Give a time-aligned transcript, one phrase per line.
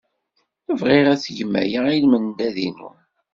[0.79, 2.89] Bɣiɣ ad tgem aya i lmendad-inu.